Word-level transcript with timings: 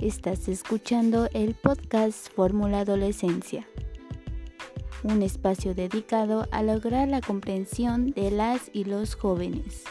Estás 0.00 0.46
escuchando 0.46 1.28
el 1.32 1.56
podcast 1.56 2.32
Fórmula 2.32 2.80
Adolescencia, 2.80 3.66
un 5.02 5.22
espacio 5.22 5.74
dedicado 5.74 6.46
a 6.52 6.62
lograr 6.62 7.08
la 7.08 7.20
comprensión 7.20 8.12
de 8.12 8.30
las 8.30 8.70
y 8.72 8.84
los 8.84 9.16
jóvenes. 9.16 9.82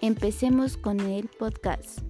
Empecemos 0.00 0.78
con 0.78 1.00
el 1.00 1.28
podcast. 1.28 2.07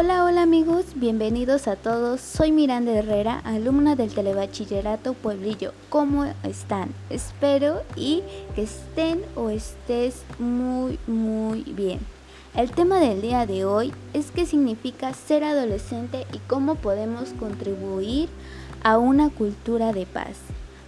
Hola, 0.00 0.22
hola 0.22 0.42
amigos, 0.42 0.84
bienvenidos 0.94 1.66
a 1.66 1.74
todos. 1.74 2.20
Soy 2.20 2.52
Miranda 2.52 2.92
Herrera, 2.92 3.40
alumna 3.40 3.96
del 3.96 4.14
Telebachillerato 4.14 5.12
Pueblillo. 5.14 5.72
¿Cómo 5.88 6.24
están? 6.44 6.94
Espero 7.10 7.82
y 7.96 8.22
que 8.54 8.62
estén 8.62 9.24
o 9.34 9.50
estés 9.50 10.22
muy, 10.38 11.00
muy 11.08 11.64
bien. 11.64 11.98
El 12.54 12.70
tema 12.70 13.00
del 13.00 13.20
día 13.20 13.44
de 13.44 13.64
hoy 13.64 13.92
es 14.14 14.30
qué 14.30 14.46
significa 14.46 15.12
ser 15.14 15.42
adolescente 15.42 16.28
y 16.32 16.38
cómo 16.46 16.76
podemos 16.76 17.30
contribuir 17.30 18.28
a 18.84 18.98
una 18.98 19.30
cultura 19.30 19.92
de 19.92 20.06
paz. 20.06 20.36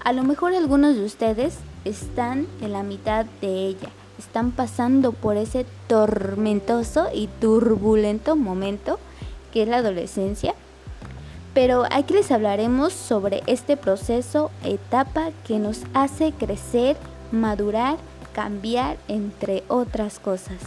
A 0.04 0.12
lo 0.12 0.22
mejor 0.22 0.54
algunos 0.54 0.94
de 0.94 1.04
ustedes 1.04 1.56
están 1.84 2.46
en 2.60 2.72
la 2.72 2.84
mitad 2.84 3.26
de 3.40 3.66
ella 3.66 3.88
están 4.20 4.52
pasando 4.52 5.12
por 5.12 5.36
ese 5.36 5.66
tormentoso 5.88 7.08
y 7.12 7.28
turbulento 7.40 8.36
momento 8.36 8.98
que 9.52 9.62
es 9.62 9.68
la 9.68 9.78
adolescencia. 9.78 10.54
Pero 11.54 11.84
aquí 11.90 12.14
les 12.14 12.30
hablaremos 12.30 12.92
sobre 12.92 13.42
este 13.46 13.76
proceso, 13.76 14.50
etapa 14.62 15.30
que 15.46 15.58
nos 15.58 15.82
hace 15.94 16.32
crecer, 16.32 16.96
madurar, 17.32 17.96
cambiar, 18.32 18.96
entre 19.08 19.64
otras 19.66 20.20
cosas. 20.20 20.58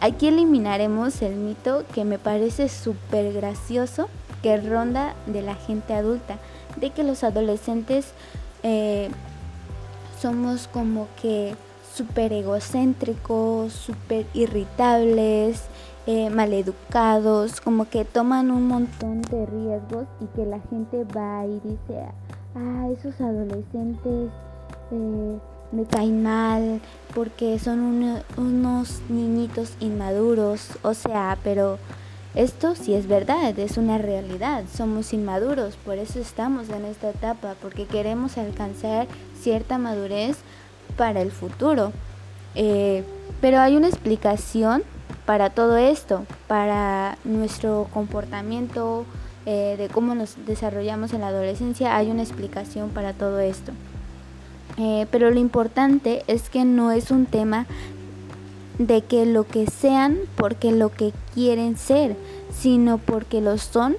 Aquí 0.00 0.28
eliminaremos 0.28 1.22
el 1.22 1.34
mito 1.34 1.84
que 1.92 2.04
me 2.04 2.18
parece 2.18 2.68
súper 2.68 3.32
gracioso 3.32 4.08
que 4.42 4.56
ronda 4.58 5.14
de 5.26 5.42
la 5.42 5.56
gente 5.56 5.92
adulta, 5.92 6.38
de 6.76 6.90
que 6.90 7.02
los 7.02 7.24
adolescentes 7.24 8.12
eh, 8.62 9.10
somos 10.20 10.68
como 10.68 11.08
que 11.20 11.56
súper 11.98 12.32
egocéntricos, 12.32 13.72
súper 13.72 14.24
irritables, 14.32 15.62
eh, 16.06 16.30
maleducados, 16.30 17.60
como 17.60 17.88
que 17.88 18.04
toman 18.04 18.52
un 18.52 18.68
montón 18.68 19.20
de 19.22 19.44
riesgos 19.46 20.06
y 20.20 20.26
que 20.36 20.46
la 20.46 20.60
gente 20.70 21.04
va 21.16 21.44
y 21.44 21.54
dice, 21.68 22.06
ah, 22.54 22.88
esos 22.96 23.20
adolescentes 23.20 24.30
eh, 24.92 25.38
me 25.72 25.84
caen 25.86 26.22
mal 26.22 26.80
porque 27.14 27.58
son 27.58 28.22
unos 28.36 29.00
niñitos 29.08 29.74
inmaduros, 29.80 30.78
o 30.82 30.94
sea, 30.94 31.36
pero 31.42 31.78
esto 32.36 32.76
sí 32.76 32.94
es 32.94 33.08
verdad, 33.08 33.58
es 33.58 33.76
una 33.76 33.98
realidad, 33.98 34.62
somos 34.72 35.12
inmaduros, 35.12 35.74
por 35.84 35.98
eso 35.98 36.20
estamos 36.20 36.68
en 36.68 36.84
esta 36.84 37.10
etapa, 37.10 37.56
porque 37.60 37.86
queremos 37.86 38.38
alcanzar 38.38 39.08
cierta 39.40 39.78
madurez 39.78 40.38
para 40.98 41.22
el 41.22 41.30
futuro. 41.30 41.92
Eh, 42.54 43.04
pero 43.40 43.60
hay 43.60 43.76
una 43.76 43.88
explicación 43.88 44.82
para 45.24 45.50
todo 45.50 45.78
esto, 45.78 46.26
para 46.46 47.16
nuestro 47.24 47.88
comportamiento, 47.92 49.06
eh, 49.46 49.76
de 49.78 49.88
cómo 49.88 50.14
nos 50.14 50.36
desarrollamos 50.44 51.14
en 51.14 51.22
la 51.22 51.28
adolescencia, 51.28 51.96
hay 51.96 52.10
una 52.10 52.22
explicación 52.22 52.90
para 52.90 53.14
todo 53.14 53.38
esto. 53.38 53.72
Eh, 54.76 55.06
pero 55.10 55.30
lo 55.30 55.40
importante 55.40 56.22
es 56.26 56.50
que 56.50 56.64
no 56.64 56.92
es 56.92 57.10
un 57.10 57.26
tema 57.26 57.66
de 58.78 59.02
que 59.02 59.26
lo 59.26 59.44
que 59.44 59.66
sean 59.66 60.18
porque 60.36 60.70
lo 60.72 60.90
que 60.92 61.12
quieren 61.34 61.76
ser, 61.76 62.16
sino 62.54 62.98
porque 62.98 63.40
lo 63.40 63.58
son 63.58 63.96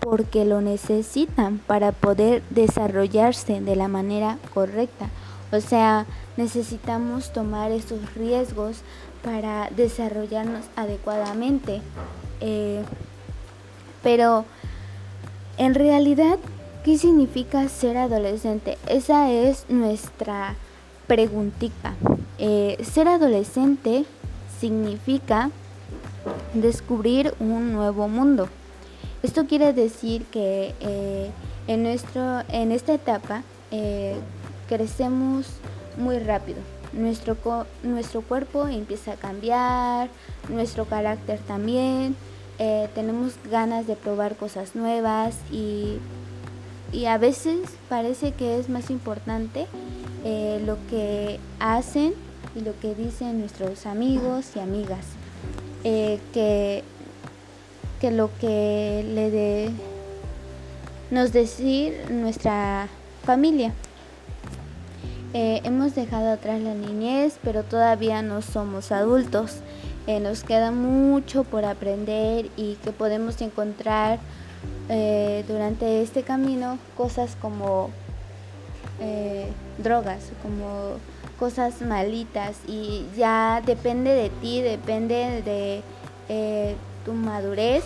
porque 0.00 0.44
lo 0.44 0.60
necesitan 0.60 1.58
para 1.58 1.92
poder 1.92 2.42
desarrollarse 2.50 3.60
de 3.60 3.76
la 3.76 3.88
manera 3.88 4.36
correcta. 4.52 5.08
O 5.52 5.60
sea, 5.60 6.06
necesitamos 6.36 7.32
tomar 7.32 7.70
esos 7.72 8.14
riesgos 8.14 8.82
para 9.22 9.68
desarrollarnos 9.70 10.64
adecuadamente. 10.76 11.80
Eh, 12.40 12.82
pero 14.02 14.44
en 15.58 15.74
realidad, 15.74 16.38
¿qué 16.84 16.98
significa 16.98 17.68
ser 17.68 17.96
adolescente? 17.96 18.78
Esa 18.88 19.30
es 19.30 19.66
nuestra 19.68 20.56
preguntita. 21.06 21.94
Eh, 22.38 22.78
ser 22.82 23.08
adolescente 23.08 24.04
significa 24.60 25.50
descubrir 26.54 27.34
un 27.38 27.72
nuevo 27.72 28.08
mundo. 28.08 28.48
Esto 29.22 29.46
quiere 29.46 29.72
decir 29.72 30.24
que 30.26 30.74
eh, 30.80 31.30
en, 31.68 31.84
nuestro, 31.84 32.40
en 32.48 32.72
esta 32.72 32.94
etapa 32.94 33.42
crecemos 34.68 35.46
muy 35.96 36.18
rápido. 36.18 36.58
Nuestro, 36.92 37.36
nuestro 37.82 38.22
cuerpo 38.22 38.68
empieza 38.68 39.12
a 39.12 39.16
cambiar, 39.16 40.08
nuestro 40.48 40.84
carácter 40.84 41.38
también, 41.40 42.16
eh, 42.58 42.88
tenemos 42.94 43.34
ganas 43.50 43.86
de 43.86 43.96
probar 43.96 44.36
cosas 44.36 44.74
nuevas 44.76 45.36
y, 45.50 45.98
a 47.08 47.16
veces 47.16 47.60
parece 47.88 48.32
que 48.32 48.58
es 48.58 48.68
más 48.68 48.90
importante 48.90 49.66
eh, 50.24 50.62
lo 50.64 50.76
que 50.90 51.40
hacen 51.58 52.12
y 52.54 52.60
lo 52.60 52.78
que 52.78 52.94
dicen 52.94 53.40
nuestros 53.40 53.86
amigos 53.86 54.50
y 54.54 54.60
amigas 54.60 55.06
eh, 55.84 56.20
que, 56.34 56.84
que 58.00 58.10
lo 58.10 58.30
que 58.38 59.04
le 59.08 59.30
de, 59.30 59.70
nos 61.10 61.32
decir 61.32 62.10
nuestra 62.10 62.88
familia. 63.24 63.72
Eh, 65.34 65.62
hemos 65.64 65.94
dejado 65.94 66.30
atrás 66.30 66.60
la 66.60 66.74
niñez, 66.74 67.38
pero 67.42 67.62
todavía 67.62 68.20
no 68.20 68.42
somos 68.42 68.92
adultos. 68.92 69.60
Eh, 70.06 70.20
nos 70.20 70.44
queda 70.44 70.72
mucho 70.72 71.44
por 71.44 71.64
aprender 71.64 72.50
y 72.56 72.74
que 72.84 72.92
podemos 72.92 73.40
encontrar 73.40 74.18
eh, 74.90 75.42
durante 75.48 76.02
este 76.02 76.22
camino 76.22 76.78
cosas 76.96 77.36
como 77.40 77.90
drogas, 79.78 80.30
como 80.44 80.92
cosas 81.36 81.82
malitas 81.82 82.58
y 82.68 83.04
ya 83.16 83.60
depende 83.66 84.10
de 84.10 84.30
ti, 84.30 84.60
depende 84.60 85.42
de 85.42 86.74
tu 87.04 87.12
madurez, 87.12 87.82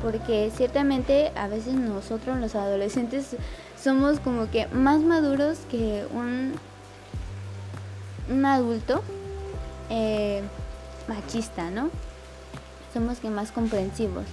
porque 0.00 0.50
ciertamente 0.56 1.30
a 1.36 1.46
veces 1.46 1.74
nosotros 1.74 2.38
los 2.38 2.54
adolescentes 2.54 3.36
somos 3.82 4.20
como 4.20 4.50
que 4.50 4.66
más 4.68 5.00
maduros 5.00 5.58
que 5.70 6.06
un, 6.14 6.52
un 8.30 8.46
adulto 8.46 9.02
eh, 9.90 10.42
machista, 11.08 11.70
¿no? 11.70 11.90
Somos 12.94 13.18
que 13.18 13.30
más 13.30 13.50
comprensivos. 13.50 14.24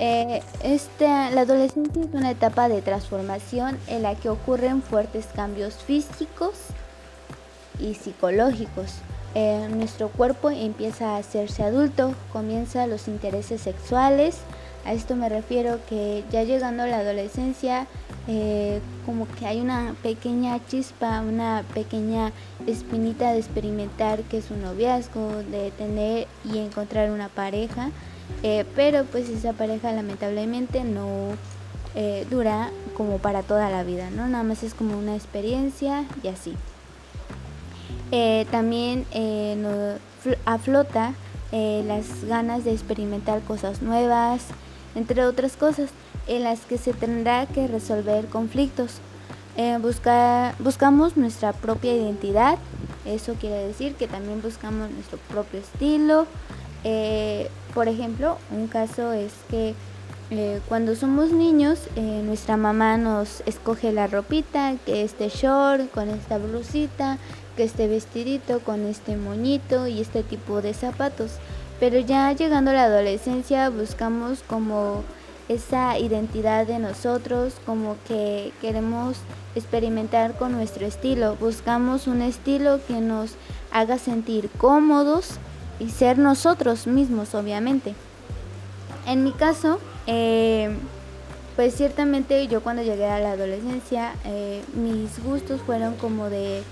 Eh, 0.00 0.42
este, 0.62 1.06
la 1.06 1.42
adolescencia 1.42 2.02
es 2.02 2.14
una 2.14 2.30
etapa 2.30 2.68
de 2.68 2.82
transformación 2.82 3.78
en 3.88 4.02
la 4.02 4.14
que 4.14 4.28
ocurren 4.28 4.82
fuertes 4.82 5.26
cambios 5.34 5.74
físicos 5.74 6.54
y 7.80 7.94
psicológicos. 7.94 8.94
Eh, 9.34 9.68
nuestro 9.70 10.08
cuerpo 10.08 10.50
empieza 10.50 11.10
a 11.10 11.18
hacerse 11.18 11.62
adulto, 11.62 12.14
comienzan 12.32 12.90
los 12.90 13.08
intereses 13.08 13.60
sexuales. 13.60 14.38
A 14.84 14.92
esto 14.92 15.16
me 15.16 15.28
refiero 15.28 15.80
que 15.88 16.24
ya 16.30 16.44
llegando 16.44 16.84
a 16.84 16.86
la 16.86 16.98
adolescencia 16.98 17.86
eh, 18.30 18.80
como 19.06 19.26
que 19.26 19.46
hay 19.46 19.58
una 19.58 19.94
pequeña 20.02 20.60
chispa, 20.66 21.22
una 21.22 21.64
pequeña 21.72 22.30
espinita 22.66 23.32
de 23.32 23.38
experimentar 23.38 24.20
que 24.24 24.36
es 24.36 24.50
un 24.50 24.60
noviazgo, 24.60 25.42
de 25.50 25.70
tener 25.70 26.28
y 26.44 26.58
encontrar 26.58 27.10
una 27.10 27.30
pareja, 27.30 27.90
eh, 28.42 28.66
pero 28.76 29.04
pues 29.04 29.30
esa 29.30 29.54
pareja 29.54 29.92
lamentablemente 29.92 30.84
no 30.84 31.06
eh, 31.94 32.26
dura 32.28 32.68
como 32.94 33.16
para 33.16 33.42
toda 33.42 33.70
la 33.70 33.82
vida, 33.82 34.10
¿no? 34.10 34.28
Nada 34.28 34.44
más 34.44 34.62
es 34.62 34.74
como 34.74 34.98
una 34.98 35.16
experiencia 35.16 36.04
y 36.22 36.28
así. 36.28 36.54
también 38.50 39.06
aflota 40.44 41.14
las 41.50 42.24
ganas 42.26 42.64
de 42.64 42.72
experimentar 42.72 43.40
cosas 43.40 43.80
nuevas, 43.80 44.48
entre 44.94 45.24
otras 45.24 45.56
cosas 45.56 45.88
en 46.28 46.44
las 46.44 46.60
que 46.60 46.78
se 46.78 46.92
tendrá 46.92 47.46
que 47.46 47.66
resolver 47.66 48.26
conflictos. 48.26 49.00
Eh, 49.56 49.78
buscamos 50.58 51.16
nuestra 51.16 51.52
propia 51.52 51.92
identidad, 51.92 52.58
eso 53.04 53.34
quiere 53.40 53.66
decir 53.66 53.94
que 53.94 54.06
también 54.06 54.40
buscamos 54.40 54.90
nuestro 54.90 55.18
propio 55.28 55.58
estilo. 55.60 56.26
Eh, 56.84 57.50
por 57.74 57.88
ejemplo, 57.88 58.38
un 58.52 58.68
caso 58.68 59.12
es 59.12 59.32
que 59.50 59.74
Eh, 60.30 60.60
cuando 60.68 60.94
somos 60.94 61.32
niños, 61.32 61.78
eh, 61.96 62.20
nuestra 62.22 62.58
mamá 62.58 62.98
nos 62.98 63.42
escoge 63.46 63.92
la 63.92 64.08
ropita, 64.08 64.74
que 64.84 65.02
este 65.02 65.30
short 65.30 65.90
con 65.90 66.10
esta 66.10 66.36
blusita, 66.36 67.16
que 67.56 67.64
este 67.64 67.88
vestidito 67.88 68.60
con 68.60 68.84
este 68.84 69.16
moñito 69.16 69.86
y 69.86 70.02
este 70.02 70.22
tipo 70.22 70.60
de 70.60 70.74
zapatos. 70.74 71.38
Pero 71.80 71.98
ya 71.98 72.30
llegando 72.32 72.72
a 72.72 72.74
la 72.74 72.84
adolescencia 72.84 73.70
buscamos 73.70 74.42
como 74.46 75.02
esa 75.48 75.98
identidad 75.98 76.66
de 76.66 76.78
nosotros, 76.78 77.54
como 77.64 77.96
que 78.06 78.52
queremos 78.60 79.16
experimentar 79.54 80.36
con 80.36 80.52
nuestro 80.52 80.86
estilo. 80.86 81.36
Buscamos 81.36 82.06
un 82.06 82.22
estilo 82.22 82.80
que 82.86 83.00
nos 83.00 83.32
haga 83.72 83.98
sentir 83.98 84.50
cómodos 84.58 85.38
y 85.80 85.90
ser 85.90 86.18
nosotros 86.18 86.86
mismos, 86.86 87.34
obviamente. 87.34 87.94
En 89.06 89.24
mi 89.24 89.32
caso, 89.32 89.78
eh, 90.06 90.76
pues 91.56 91.74
ciertamente 91.74 92.46
yo 92.46 92.62
cuando 92.62 92.82
llegué 92.82 93.06
a 93.06 93.18
la 93.18 93.32
adolescencia, 93.32 94.14
eh, 94.24 94.62
mis 94.74 95.22
gustos 95.24 95.60
fueron 95.62 95.94
como 95.96 96.28
de, 96.28 96.62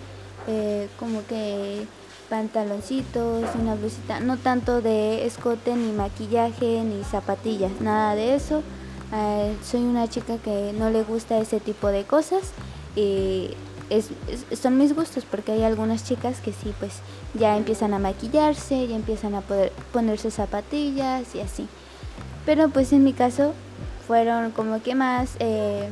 eh, 0.47 0.89
como 0.99 1.27
que 1.27 1.87
pantaloncitos, 2.29 3.45
una 3.55 3.75
blusita, 3.75 4.21
no 4.21 4.37
tanto 4.37 4.83
de 4.83 5.27
escote, 5.27 5.75
ni 5.75 5.93
maquillaje, 5.93 6.83
ni 6.83 7.03
zapatillas, 7.05 7.81
nada 7.81 8.15
de 8.15 8.35
eso. 8.35 8.63
soy 9.65 9.83
una 9.83 10.09
chica 10.09 10.39
que 10.39 10.75
no 10.77 10.91
le 10.91 11.03
gusta 11.03 11.39
ese 11.39 11.61
tipo 11.61 11.89
de 11.89 12.05
cosas 12.05 12.53
y 12.95 13.51
es, 13.91 14.11
son 14.61 14.79
mis 14.79 14.95
gustos 14.95 15.25
porque 15.25 15.53
hay 15.53 15.63
algunas 15.63 16.05
chicas 16.05 16.41
que 16.41 16.53
sí, 16.53 16.75
pues 16.79 16.95
ya 17.35 17.57
empiezan 17.57 17.95
a 17.95 17.99
maquillarse, 17.99 18.87
ya 18.89 18.97
empiezan 18.97 19.35
a 19.35 19.41
poder 19.43 19.73
ponerse 19.93 20.31
zapatillas 20.31 21.35
y 21.35 21.41
así. 21.41 21.69
Pero 22.45 22.69
pues 22.69 22.93
en 22.93 23.05
mi 23.05 23.13
caso 23.13 23.55
fueron 24.07 24.51
como 24.53 24.83
que 24.83 24.95
más, 24.95 25.37
eh, 25.41 25.89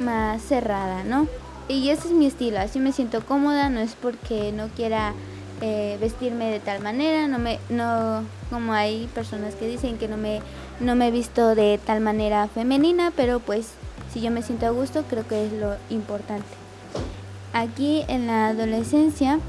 más 0.00 0.42
cerrada, 0.42 1.04
¿no? 1.04 1.26
Y 1.68 1.90
ese 1.90 2.08
es 2.08 2.14
mi 2.14 2.26
estilo, 2.26 2.60
así 2.60 2.78
me 2.78 2.92
siento 2.92 3.24
cómoda, 3.24 3.68
no 3.70 3.80
es 3.80 3.94
porque 4.00 4.52
no 4.52 4.68
quiera 4.68 5.14
eh, 5.60 5.98
vestirme 6.00 6.50
de 6.50 6.60
tal 6.60 6.80
manera, 6.80 7.26
no 7.26 7.38
me, 7.38 7.58
no, 7.70 8.22
como 8.50 8.72
hay 8.72 9.08
personas 9.14 9.54
que 9.56 9.66
dicen 9.66 9.98
que 9.98 10.06
no 10.06 10.16
me, 10.16 10.40
no 10.78 10.94
me 10.94 11.08
he 11.08 11.10
visto 11.10 11.54
de 11.56 11.80
tal 11.84 12.00
manera 12.00 12.46
femenina, 12.46 13.12
pero 13.16 13.40
pues 13.40 13.70
si 14.12 14.20
yo 14.20 14.30
me 14.30 14.42
siento 14.42 14.66
a 14.66 14.70
gusto, 14.70 15.04
creo 15.08 15.26
que 15.26 15.46
es 15.46 15.52
lo 15.52 15.74
importante. 15.90 16.46
Aquí 17.52 18.04
en 18.06 18.26
la 18.26 18.48
adolescencia 18.48 19.40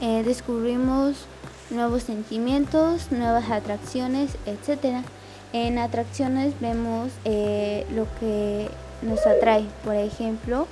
eh, 0.00 0.22
descubrimos 0.24 1.26
nuevos 1.70 2.04
sentimientos, 2.04 3.12
nuevas 3.12 3.50
atracciones, 3.50 4.36
etc. 4.46 5.04
En 5.52 5.78
atracciones 5.78 6.54
vemos 6.60 7.10
eh, 7.24 7.86
lo 7.94 8.06
que 8.18 8.68
nos 9.02 9.26
atrae. 9.26 9.66
Por 9.84 9.94
ejemplo, 9.96 10.66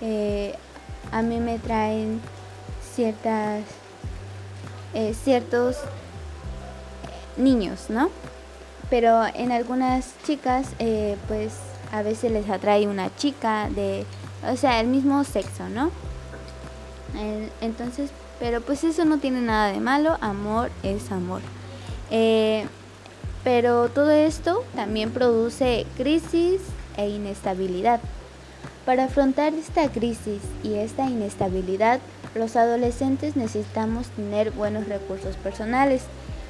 eh, 0.00 0.54
a 1.10 1.22
mí 1.22 1.40
me 1.40 1.58
traen 1.58 2.20
ciertas, 2.94 3.64
ciertos 5.24 5.78
niños, 7.36 7.86
¿no? 7.88 8.10
Pero 8.90 9.24
en 9.34 9.52
algunas 9.52 10.14
chicas, 10.24 10.68
pues 11.28 11.52
a 11.92 12.02
veces 12.02 12.30
les 12.30 12.48
atrae 12.50 12.86
una 12.86 13.14
chica 13.16 13.68
de, 13.70 14.04
o 14.46 14.56
sea, 14.56 14.80
el 14.80 14.88
mismo 14.88 15.24
sexo, 15.24 15.68
¿no? 15.70 15.90
Entonces, 17.60 18.10
pero 18.38 18.60
pues 18.60 18.82
eso 18.82 19.04
no 19.04 19.18
tiene 19.18 19.40
nada 19.40 19.70
de 19.70 19.78
malo, 19.78 20.18
amor 20.20 20.70
es 20.82 21.12
amor. 21.12 21.40
Eh, 22.10 22.66
pero 23.44 23.88
todo 23.88 24.10
esto 24.10 24.64
también 24.74 25.10
produce 25.12 25.86
crisis 25.96 26.60
e 26.96 27.08
inestabilidad. 27.08 28.00
Para 28.86 29.04
afrontar 29.04 29.54
esta 29.54 29.88
crisis 29.90 30.42
y 30.62 30.74
esta 30.74 31.08
inestabilidad, 31.08 32.00
los 32.34 32.56
adolescentes 32.56 33.36
necesitamos 33.36 34.08
tener 34.08 34.50
buenos 34.50 34.88
recursos 34.88 35.36
personales, 35.36 36.02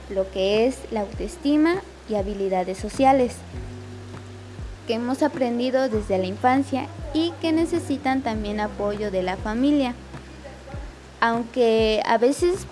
lo 0.09 0.31
que 0.31 0.67
es 0.67 0.79
la 0.91 1.01
autoestima 1.01 1.77
y 2.09 2.15
habilidades 2.15 2.79
sociales 2.79 3.37
que 4.87 4.95
hemos 4.95 5.23
aprendido 5.23 5.89
desde 5.89 6.19
la 6.19 6.27
infancia 6.27 6.87
y 7.15 7.33
que 7.41 7.53
necesitan 7.53 8.23
también 8.23 8.61
apoyo 8.61 9.11
de 9.11 9.23
la 9.23 9.37
familia. 9.37 9.95
Aunque 11.21 12.03
a 12.05 12.19
veces 12.19 12.67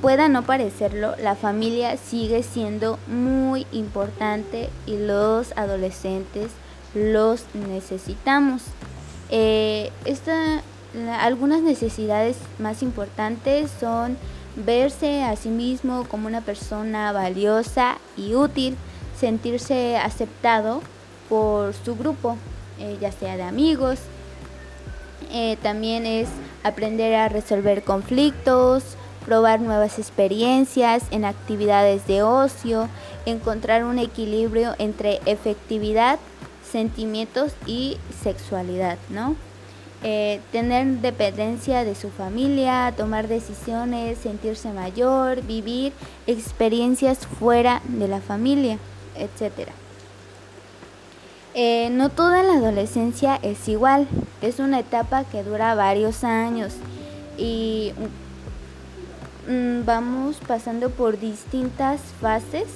pueda 0.00 0.28
no 0.28 0.42
parecerlo, 0.42 1.16
la 1.16 1.34
familia 1.34 1.96
sigue 1.96 2.42
siendo 2.42 2.98
muy 3.08 3.66
importante 3.72 4.70
y 4.86 4.96
los 4.96 5.52
adolescentes 5.56 6.50
los 6.94 7.44
necesitamos. 7.54 8.62
Eh, 9.30 9.90
algunas 11.20 11.62
necesidades 11.62 12.36
más 12.58 12.82
importantes 12.82 13.70
son 13.78 14.16
verse 14.56 15.22
a 15.22 15.36
sí 15.36 15.48
mismo 15.48 16.04
como 16.08 16.26
una 16.26 16.40
persona 16.40 17.12
valiosa 17.12 17.98
y 18.16 18.34
útil, 18.34 18.76
sentirse 19.18 19.96
aceptado 19.96 20.82
por 21.28 21.74
su 21.74 21.94
grupo, 21.94 22.36
eh, 22.78 22.96
ya 23.00 23.12
sea 23.12 23.36
de 23.36 23.44
amigos. 23.44 24.00
Eh, 25.32 25.56
también 25.62 26.06
es 26.06 26.28
aprender 26.64 27.14
a 27.14 27.28
resolver 27.28 27.84
conflictos, 27.84 28.82
probar 29.24 29.60
nuevas 29.60 29.98
experiencias 29.98 31.04
en 31.10 31.24
actividades 31.24 32.06
de 32.06 32.22
ocio, 32.22 32.88
encontrar 33.26 33.84
un 33.84 33.98
equilibrio 33.98 34.74
entre 34.78 35.20
efectividad, 35.26 36.18
sentimientos 36.70 37.52
y 37.66 37.98
sexualidad, 38.22 38.98
¿no? 39.08 39.36
Eh, 40.02 40.40
tener 40.50 40.86
dependencia 41.02 41.84
de 41.84 41.94
su 41.94 42.08
familia, 42.08 42.94
tomar 42.96 43.28
decisiones, 43.28 44.16
sentirse 44.16 44.72
mayor, 44.72 45.42
vivir 45.42 45.92
experiencias 46.26 47.26
fuera 47.26 47.82
de 47.86 48.08
la 48.08 48.22
familia, 48.22 48.78
etcétera. 49.14 49.72
Eh, 51.52 51.90
no 51.90 52.08
toda 52.08 52.42
la 52.42 52.54
adolescencia 52.54 53.38
es 53.42 53.68
igual, 53.68 54.08
es 54.40 54.58
una 54.58 54.78
etapa 54.78 55.24
que 55.24 55.42
dura 55.42 55.74
varios 55.74 56.24
años 56.24 56.74
y 57.36 57.92
mm, 59.48 59.84
vamos 59.84 60.36
pasando 60.46 60.88
por 60.88 61.18
distintas 61.18 62.00
fases 62.20 62.68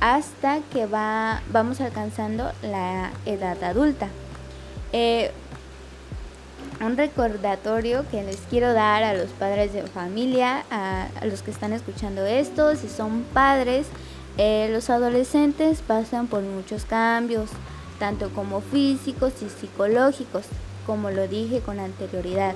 hasta 0.00 0.60
que 0.72 0.86
va, 0.86 1.42
vamos 1.52 1.80
alcanzando 1.80 2.50
la 2.62 3.10
edad 3.26 3.62
adulta. 3.62 4.08
Eh, 4.92 5.30
un 6.80 6.96
recordatorio 6.96 8.04
que 8.10 8.22
les 8.22 8.38
quiero 8.48 8.72
dar 8.72 9.02
a 9.02 9.12
los 9.12 9.28
padres 9.30 9.72
de 9.74 9.82
familia, 9.82 10.64
a, 10.70 11.08
los 11.24 11.42
que 11.42 11.50
están 11.50 11.72
escuchando 11.74 12.24
esto, 12.24 12.74
si 12.74 12.88
son 12.88 13.22
padres, 13.34 13.86
eh, 14.38 14.70
los 14.72 14.88
adolescentes 14.88 15.82
pasan 15.86 16.26
por 16.26 16.42
muchos 16.42 16.84
cambios 16.84 17.50
tanto 18.00 18.30
como 18.30 18.62
físicos 18.62 19.34
y 19.42 19.48
psicológicos, 19.48 20.46
como 20.86 21.10
lo 21.10 21.28
dije 21.28 21.60
con 21.60 21.78
anterioridad, 21.78 22.54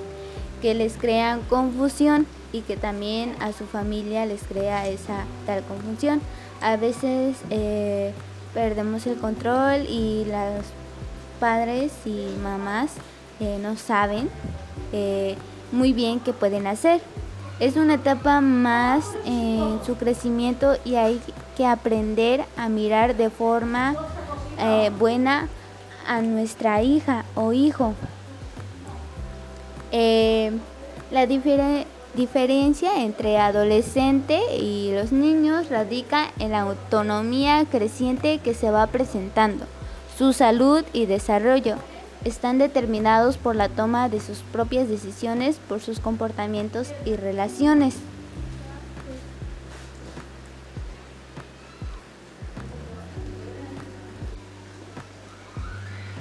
que 0.61 0.73
les 0.73 0.97
crean 0.97 1.41
confusión 1.41 2.25
y 2.51 2.61
que 2.61 2.75
también 2.75 3.35
a 3.39 3.53
su 3.53 3.65
familia 3.65 4.25
les 4.25 4.41
crea 4.43 4.87
esa 4.87 5.25
tal 5.45 5.63
confusión. 5.63 6.19
A 6.61 6.77
veces 6.77 7.37
eh, 7.49 8.13
perdemos 8.53 9.05
el 9.07 9.17
control 9.17 9.85
y 9.87 10.25
los 10.25 10.65
padres 11.39 11.91
y 12.05 12.27
mamás 12.41 12.91
eh, 13.39 13.59
no 13.61 13.75
saben 13.75 14.29
eh, 14.93 15.35
muy 15.71 15.93
bien 15.93 16.19
qué 16.19 16.33
pueden 16.33 16.67
hacer. 16.67 17.01
Es 17.59 17.77
una 17.77 17.95
etapa 17.95 18.41
más 18.41 19.05
en 19.25 19.79
su 19.85 19.95
crecimiento 19.95 20.75
y 20.83 20.95
hay 20.95 21.21
que 21.55 21.65
aprender 21.65 22.43
a 22.57 22.67
mirar 22.67 23.15
de 23.15 23.29
forma 23.29 23.95
buena 24.99 25.47
a 26.05 26.21
nuestra 26.21 26.81
hija 26.81 27.23
o 27.35 27.53
hijo. 27.53 27.93
La 31.11 31.25
diferencia 31.27 31.87
entre 32.17 33.37
adolescente 33.37 34.39
y 34.57 34.91
los 34.93 35.11
niños 35.11 35.69
radica 35.69 36.31
en 36.39 36.51
la 36.51 36.61
autonomía 36.61 37.65
creciente 37.69 38.39
que 38.39 38.53
se 38.53 38.71
va 38.71 38.87
presentando. 38.87 39.65
Su 40.17 40.31
salud 40.31 40.85
y 40.93 41.07
desarrollo 41.07 41.75
están 42.23 42.57
determinados 42.57 43.37
por 43.37 43.55
la 43.55 43.67
toma 43.67 44.07
de 44.07 44.21
sus 44.21 44.39
propias 44.39 44.87
decisiones, 44.87 45.57
por 45.67 45.81
sus 45.81 45.99
comportamientos 45.99 46.93
y 47.05 47.15
relaciones. 47.15 47.95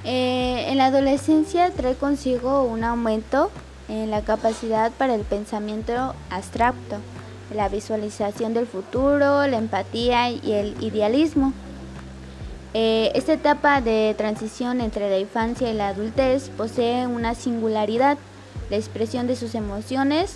Eh, 0.05 0.67
en 0.69 0.79
la 0.79 0.87
adolescencia 0.87 1.71
trae 1.71 1.95
consigo 1.95 2.65
un 2.65 2.85
aumento 2.85 3.51
en 3.88 4.11
la 4.11 4.23
capacidad 4.23 4.93
para 4.93 5.14
el 5.14 5.23
pensamiento 5.23 6.14
abstracto, 6.31 6.97
la 7.55 7.69
visualización 7.69 8.55
del 8.55 8.67
futuro, 8.67 9.47
la 9.47 9.59
empatía 9.59 10.31
y 10.31 10.53
el 10.53 10.83
idealismo. 10.83 11.53
Eh, 12.73 13.12
esta 13.14 13.35
etapa 13.35 13.81
de 13.81 14.14
transición 14.19 14.81
entre 14.81 15.09
la 15.09 15.19
infancia 15.19 15.71
y 15.71 15.75
la 15.75 15.88
adultez 15.88 16.50
posee 16.57 17.07
una 17.07 17.35
singularidad, 17.35 18.19
la 18.71 18.76
expresión 18.76 19.26
de 19.26 19.37
sus 19.37 19.55
emociones, 19.55 20.35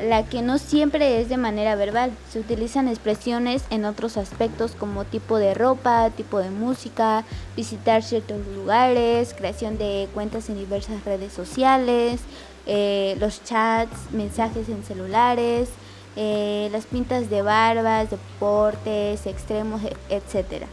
la 0.00 0.24
que 0.24 0.40
no 0.40 0.58
siempre 0.58 1.20
es 1.20 1.28
de 1.28 1.36
manera 1.36 1.74
verbal. 1.74 2.12
Se 2.30 2.38
utilizan 2.38 2.88
expresiones 2.88 3.64
en 3.70 3.84
otros 3.84 4.16
aspectos 4.16 4.72
como 4.72 5.04
tipo 5.04 5.38
de 5.38 5.52
ropa, 5.52 6.10
tipo 6.10 6.38
de 6.38 6.50
música, 6.50 7.24
visitar 7.56 8.02
ciertos 8.02 8.38
lugares, 8.54 9.34
creación 9.34 9.76
de 9.76 10.08
cuentas 10.14 10.48
en 10.48 10.58
diversas 10.58 11.04
redes 11.04 11.32
sociales, 11.32 12.20
eh, 12.66 13.16
los 13.18 13.42
chats, 13.42 14.12
mensajes 14.12 14.68
en 14.68 14.84
celulares, 14.84 15.70
eh, 16.16 16.68
las 16.72 16.86
pintas 16.86 17.30
de 17.30 17.42
barbas, 17.42 18.10
deportes, 18.10 19.26
extremos, 19.26 19.80
etc. 20.08 20.66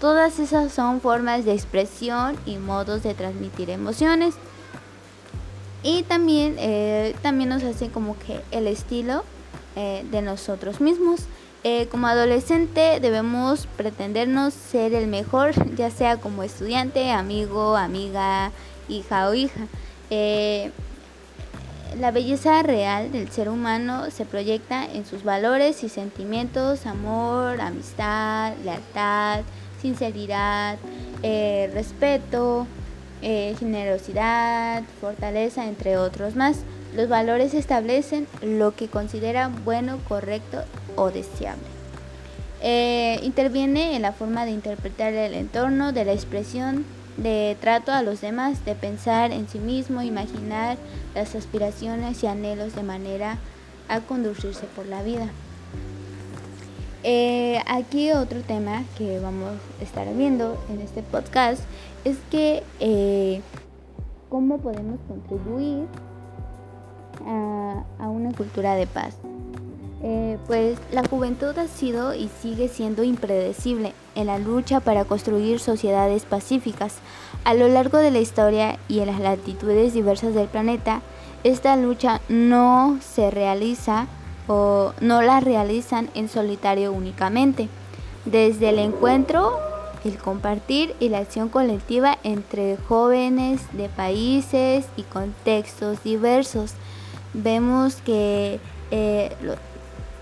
Todas 0.00 0.38
esas 0.38 0.72
son 0.72 1.00
formas 1.00 1.44
de 1.44 1.52
expresión 1.52 2.36
y 2.46 2.58
modos 2.58 3.02
de 3.02 3.14
transmitir 3.14 3.70
emociones. 3.70 4.34
Y 5.82 6.04
también, 6.04 6.56
eh, 6.58 7.14
también 7.22 7.48
nos 7.50 7.64
hace 7.64 7.88
como 7.88 8.16
que 8.18 8.40
el 8.50 8.66
estilo 8.66 9.24
de 9.74 10.20
nosotros 10.20 10.82
mismos. 10.82 11.22
Como 11.90 12.06
adolescente 12.06 12.98
debemos 13.00 13.66
pretendernos 13.78 14.52
ser 14.52 14.92
el 14.92 15.06
mejor, 15.06 15.52
ya 15.76 15.90
sea 15.90 16.18
como 16.18 16.42
estudiante, 16.42 17.10
amigo, 17.10 17.74
amiga, 17.76 18.52
hija 18.88 19.28
o 19.28 19.34
hija. 19.34 19.66
La 21.98 22.10
belleza 22.10 22.62
real 22.62 23.12
del 23.12 23.30
ser 23.30 23.48
humano 23.48 24.10
se 24.10 24.24
proyecta 24.24 24.84
en 24.84 25.04
sus 25.04 25.24
valores 25.24 25.84
y 25.84 25.88
sentimientos, 25.88 26.86
amor, 26.86 27.60
amistad, 27.60 28.54
lealtad, 28.64 29.40
sinceridad, 29.80 30.78
eh, 31.22 31.70
respeto, 31.74 32.66
eh, 33.20 33.54
generosidad, 33.58 34.82
fortaleza, 35.00 35.66
entre 35.66 35.98
otros 35.98 36.36
más. 36.36 36.58
Los 36.94 37.08
valores 37.08 37.54
establecen 37.54 38.26
lo 38.42 38.74
que 38.74 38.88
consideran 38.88 39.64
bueno, 39.64 39.98
correcto 40.08 40.62
o 40.96 41.10
deseable. 41.10 41.64
Eh, 42.60 43.18
interviene 43.22 43.96
en 43.96 44.02
la 44.02 44.12
forma 44.12 44.44
de 44.44 44.52
interpretar 44.52 45.12
el 45.14 45.34
entorno, 45.34 45.92
de 45.92 46.04
la 46.04 46.12
expresión, 46.12 46.84
de 47.16 47.56
trato 47.60 47.92
a 47.92 48.02
los 48.02 48.20
demás, 48.20 48.64
de 48.64 48.74
pensar 48.74 49.32
en 49.32 49.48
sí 49.48 49.58
mismo, 49.58 50.02
imaginar 50.02 50.76
las 51.14 51.34
aspiraciones 51.34 52.22
y 52.22 52.26
anhelos 52.26 52.74
de 52.74 52.82
manera 52.82 53.38
a 53.88 54.00
conducirse 54.00 54.66
por 54.74 54.86
la 54.86 55.02
vida. 55.02 55.28
Eh, 57.04 57.60
aquí 57.66 58.12
otro 58.12 58.40
tema 58.42 58.84
que 58.96 59.18
vamos 59.18 59.54
a 59.80 59.82
estar 59.82 60.06
viendo 60.14 60.56
en 60.70 60.80
este 60.80 61.02
podcast 61.02 61.62
es 62.04 62.16
que 62.30 62.62
eh, 62.78 63.40
cómo 64.28 64.58
podemos 64.58 65.00
contribuir 65.08 65.86
a, 67.26 68.08
una 68.08 68.32
cultura 68.32 68.74
de 68.74 68.86
paz. 68.86 69.16
Eh, 70.04 70.36
pues 70.48 70.78
la 70.90 71.06
juventud 71.06 71.56
ha 71.58 71.68
sido 71.68 72.12
y 72.12 72.28
sigue 72.40 72.66
siendo 72.68 73.04
impredecible 73.04 73.92
en 74.16 74.26
la 74.26 74.38
lucha 74.38 74.80
para 74.80 75.04
construir 75.04 75.60
sociedades 75.60 76.24
pacíficas. 76.24 76.96
A 77.44 77.54
lo 77.54 77.68
largo 77.68 77.98
de 77.98 78.10
la 78.10 78.18
historia 78.18 78.78
y 78.88 78.98
en 78.98 79.06
las 79.06 79.20
latitudes 79.20 79.94
diversas 79.94 80.34
del 80.34 80.48
planeta, 80.48 81.02
esta 81.44 81.76
lucha 81.76 82.20
no 82.28 82.98
se 83.00 83.30
realiza 83.30 84.08
o 84.48 84.92
no 85.00 85.22
la 85.22 85.38
realizan 85.38 86.10
en 86.14 86.28
solitario 86.28 86.92
únicamente. 86.92 87.68
Desde 88.24 88.70
el 88.70 88.80
encuentro, 88.80 89.52
el 90.04 90.18
compartir 90.18 90.96
y 90.98 91.10
la 91.10 91.18
acción 91.18 91.48
colectiva 91.48 92.18
entre 92.24 92.76
jóvenes 92.76 93.60
de 93.72 93.88
países 93.88 94.86
y 94.96 95.02
contextos 95.02 96.02
diversos. 96.02 96.72
Vemos 97.34 97.96
que 97.96 98.58
eh, 98.90 99.34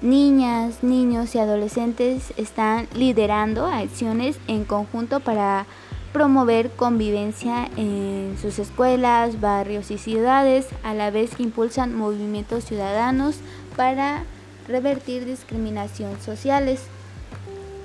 niñas, 0.02 0.83
niños 0.83 1.35
y 1.35 1.38
adolescentes 1.38 2.33
están 2.37 2.88
liderando 2.95 3.66
acciones 3.66 4.38
en 4.49 4.64
conjunto 4.64 5.21
para 5.21 5.66
promover 6.12 6.71
convivencia 6.71 7.69
en 7.76 8.37
sus 8.40 8.59
escuelas, 8.59 9.40
barrios 9.40 9.90
y 9.90 9.99
ciudades, 9.99 10.66
a 10.83 10.95
la 10.95 11.11
vez 11.11 11.37
que 11.37 11.42
impulsan 11.42 11.95
movimientos 11.95 12.64
ciudadanos 12.64 13.37
para 13.76 14.25
revertir 14.66 15.25
discriminación 15.25 16.21
sociales. 16.21 16.83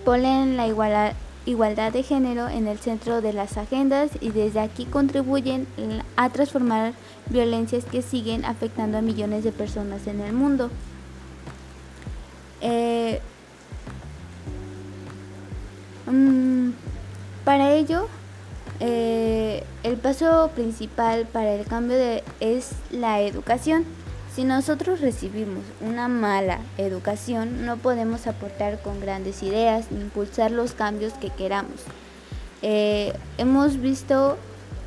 Ponen 0.04 0.58
la 0.58 0.68
igualdad, 0.68 1.94
de 1.94 2.04
género 2.04 2.48
en 2.48 2.68
el 2.68 2.80
centro 2.80 3.22
de 3.22 3.34
las 3.34 3.58
agendas 3.58 4.12
y 4.20 4.30
desde 4.30 4.60
aquí 4.60 4.86
contribuyen 4.86 5.68
a 6.16 6.30
transformar 6.30 6.94
violencias 7.30 7.86
que 7.86 8.02
siguen 8.02 8.46
afectando 8.46 8.98
a 8.98 9.02
millones 9.02 9.44
de 9.44 9.52
personas 9.52 10.08
en 10.08 10.22
el 10.22 10.34
mundo. 10.34 10.72
Eh, 12.62 13.20
mm, 16.08 16.72
para 17.44 17.74
ello, 17.74 18.08
eh, 18.80 19.64
el 19.84 19.98
paso 19.98 20.52
principal 20.56 21.26
para 21.26 21.54
el 21.54 21.66
cambio 21.66 21.98
es 22.40 22.72
la 22.92 23.22
educación. 23.22 23.86
Si 24.36 24.44
nosotros 24.44 25.00
recibimos 25.00 25.64
una 25.80 26.10
mala 26.10 26.60
educación, 26.78 27.66
no 27.66 27.78
podemos 27.78 28.28
aportar 28.28 28.82
con 28.82 29.00
grandes 29.00 29.44
ideas 29.44 29.92
ni 29.92 30.02
impulsar 30.02 30.52
los 30.52 30.74
cambios 30.74 31.14
que 31.14 31.30
queramos. 31.30 31.84
Eh, 32.62 33.14
hemos 33.38 33.80
visto 33.80 34.38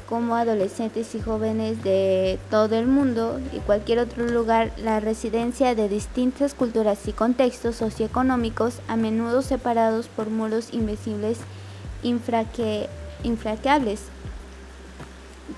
como 0.09 0.37
adolescentes 0.37 1.15
y 1.15 1.21
jóvenes 1.21 1.85
de 1.85 2.39
todo 2.51 2.77
el 2.77 2.87
mundo 2.87 3.41
y 3.53 3.59
cualquier 3.59 3.99
otro 3.99 4.27
lugar 4.27 4.73
la 4.79 5.01
residencia 5.01 5.75
de 5.75 5.89
distintas 5.89 6.55
culturas 6.55 7.07
y 7.07 7.13
contextos 7.13 7.77
socioeconómicos, 7.77 8.81
a 8.89 8.97
menudo 8.97 9.43
separados 9.43 10.09
por 10.09 10.31
muros 10.31 10.73
invisibles 10.73 11.39
infranqueables 12.03 12.89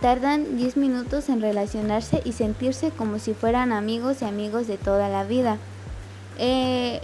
Tardan 0.01 0.57
10 0.57 0.79
minutos 0.79 1.29
en 1.29 1.43
relacionarse 1.43 2.23
y 2.25 2.33
sentirse 2.33 2.91
como 2.91 3.19
si 3.19 3.35
fueran 3.35 3.71
amigos 3.71 4.23
y 4.23 4.25
amigos 4.25 4.67
de 4.67 4.79
toda 4.79 5.11
la 5.11 5.25
vida. 5.25 5.59
Eh, 6.39 7.03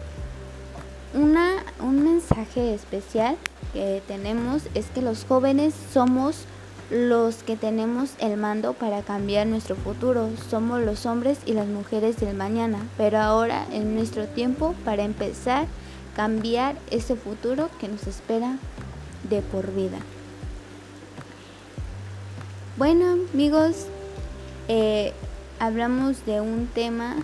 una, 1.13 1.63
un 1.81 2.05
mensaje 2.05 2.73
especial 2.73 3.37
que 3.75 4.03
tenemos 4.07 4.63
es 4.75 4.87
que 4.87 5.03
los 5.03 5.27
jóvenes 5.27 5.75
somos 5.93 6.47
los 6.91 7.43
que 7.43 7.57
tenemos 7.57 8.15
el 8.19 8.37
mando 8.37 8.73
para 8.73 9.03
cambiar 9.03 9.47
nuestro 9.47 9.77
futuro. 9.77 10.31
Somos 10.49 10.81
los 10.81 11.07
hombres 11.07 11.39
y 11.47 11.53
las 11.53 11.67
mujeres 11.67 12.17
del 12.19 12.37
mañana, 12.37 12.79
pero 12.97 13.19
ahora 13.19 13.67
en 13.73 13.95
nuestro 13.95 14.27
tiempo 14.27 14.75
para 14.85 15.03
empezar 15.03 15.67
cambiar 16.17 16.77
ese 16.91 17.15
futuro 17.15 17.69
que 17.79 17.89
nos 17.89 18.07
espera 18.07 18.57
de 19.29 19.43
por 19.43 19.71
vida. 19.73 19.99
Bueno 22.79 23.19
amigos, 23.33 23.87
eh, 24.69 25.13
hablamos 25.59 26.25
de 26.25 26.41
un 26.41 26.69
tema 26.69 27.17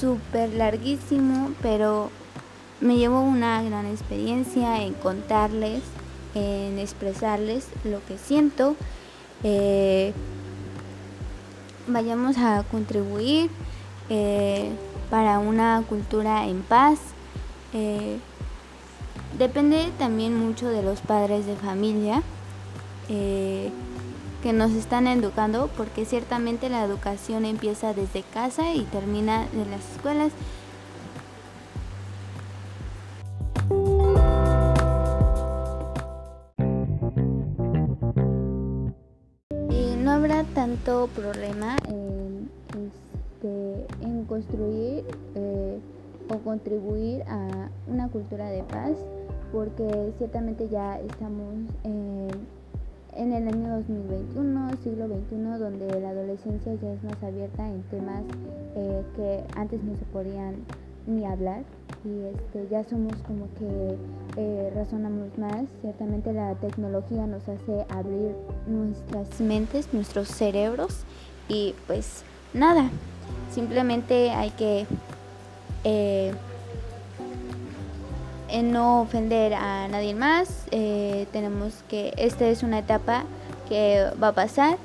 súper 0.00 0.50
larguísimo, 0.54 1.52
pero 1.62 2.10
me 2.80 2.96
llevó 2.96 3.22
una 3.22 3.60
gran 3.62 3.86
experiencia 3.86 4.82
en 4.82 4.94
contarles, 4.94 5.82
en 6.34 6.78
expresarles 6.78 7.66
lo 7.84 8.04
que 8.04 8.18
siento. 8.18 8.76
Eh, 9.42 10.12
vayamos 11.86 12.38
a 12.38 12.64
contribuir 12.70 13.50
eh, 14.08 14.70
para 15.10 15.38
una 15.38 15.82
cultura 15.88 16.46
en 16.46 16.62
paz. 16.62 16.98
depende 19.38 19.90
también 19.98 20.38
mucho 20.38 20.68
de 20.68 20.82
los 20.82 21.00
padres 21.00 21.44
de 21.46 21.56
familia 21.56 22.22
que 24.44 24.52
nos 24.52 24.72
están 24.72 25.06
educando, 25.06 25.70
porque 25.74 26.04
ciertamente 26.04 26.68
la 26.68 26.84
educación 26.84 27.46
empieza 27.46 27.94
desde 27.94 28.22
casa 28.22 28.74
y 28.74 28.82
termina 28.82 29.46
en 29.54 29.70
las 29.70 29.80
escuelas. 29.96 30.32
Problema 41.08 41.76
en, 41.88 42.48
este, 42.68 43.86
construir 44.26 45.04
eh, 45.34 45.78
o 46.30 46.38
contribuir 46.38 47.22
a 47.24 47.68
una 47.86 48.08
cultura 48.08 48.48
de 48.48 48.62
paz, 48.62 48.92
porque 49.52 50.12
ciertamente 50.18 50.68
ya 50.68 50.98
estamos 50.98 51.54
en 51.84 52.28
en 53.16 53.32
el 53.32 53.48
año 53.48 53.76
2021, 53.76 54.70
siglo 54.82 55.06
XXI, 55.06 55.58
donde 55.58 56.00
la 56.00 56.10
adolescencia 56.10 56.74
ya 56.74 56.92
es 56.92 57.04
más 57.04 57.22
abierta 57.22 57.68
en 57.68 57.82
temas 57.84 58.22
eh, 58.76 59.02
que 59.16 59.44
antes 59.56 59.82
no 59.84 59.94
se 59.96 60.04
podían 60.06 60.56
ni 61.06 61.24
hablar. 61.24 61.62
y 62.04 62.34
este, 62.34 62.68
ya 62.70 62.84
somos 62.84 63.14
como 63.22 63.46
que 63.58 63.96
eh, 64.36 64.72
razonamos 64.74 65.36
más. 65.38 65.64
Ciertamente 65.80 66.32
la 66.32 66.54
tecnología 66.54 67.26
nos 67.26 67.42
hace 67.42 67.86
abrir 67.88 68.34
nuestras 68.66 69.40
mentes, 69.40 69.92
nuestros 69.92 70.28
cerebros 70.28 71.04
y 71.48 71.74
pues 71.86 72.22
nada, 72.52 72.88
simplemente 73.52 74.30
hay 74.30 74.50
que 74.50 74.86
eh, 75.84 76.32
no 78.62 79.02
ofender 79.02 79.54
a 79.54 79.88
nadie 79.88 80.14
más. 80.14 80.66
Eh, 80.70 81.26
tenemos 81.32 81.82
que, 81.88 82.12
esta 82.16 82.46
es 82.46 82.62
una 82.62 82.78
etapa 82.78 83.24
que 83.68 84.10
va 84.22 84.28
a 84.28 84.32
pasar 84.32 84.78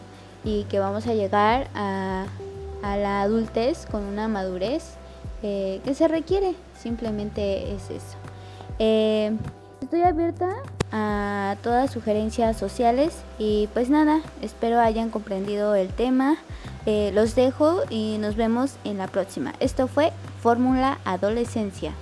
y 0.44 0.64
que 0.66 0.80
vamos 0.80 1.08
a 1.08 1.14
llegar 1.14 1.68
a, 1.76 2.26
a 2.82 2.98
la 2.98 3.22
adultez 3.22 3.86
con 3.86 4.04
una 4.04 4.28
madurez 4.28 4.96
eh, 5.44 5.82
que 5.84 5.94
se 5.94 6.08
requiere. 6.08 6.54
Simplemente 6.78 7.74
es 7.74 7.90
eso. 7.90 8.19
Eh, 8.80 9.36
estoy 9.82 10.02
abierta 10.02 10.56
a 10.92 11.56
todas 11.62 11.92
sugerencias 11.92 12.58
sociales 12.58 13.14
y 13.38 13.70
pues 13.74 13.90
nada, 13.90 14.22
espero 14.42 14.80
hayan 14.80 15.10
comprendido 15.10 15.76
el 15.76 15.90
tema. 15.90 16.38
los 17.14 17.36
dejo 17.36 17.82
y 17.92 18.18
nos 18.20 18.36
vemos 18.36 18.78
en 18.84 18.98
la 18.98 19.08
próxima. 19.08 19.54
Esto 19.60 19.88
fue 19.88 20.12
Fórmula 20.42 20.98
Adolescencia. 21.06 21.94